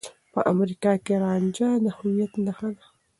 [0.33, 2.85] په امريکا کې رانجه د هويت نښه ده.